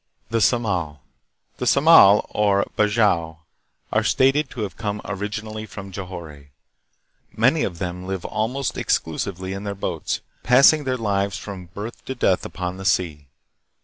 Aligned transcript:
The 0.31 0.39
Samal. 0.41 1.01
The 1.57 1.65
Samal, 1.67 2.25
or 2.31 2.65
Bajau, 2.75 3.37
are 3.93 4.03
stated 4.03 4.49
to 4.49 4.61
have 4.61 4.75
come 4.75 4.99
originally 5.05 5.67
from 5.67 5.91
Johore. 5.91 6.47
Many 7.37 7.61
of 7.63 7.77
them 7.77 8.07
live 8.07 8.25
almost 8.25 8.79
exclusively 8.79 9.53
in 9.53 9.63
their 9.63 9.75
boats, 9.75 10.21
passing 10.41 10.85
their 10.85 10.97
lives 10.97 11.37
from 11.37 11.67
birth 11.67 12.03
to 12.05 12.15
death 12.15 12.47
upon 12.47 12.77
the 12.77 12.85
sea. 12.85 13.27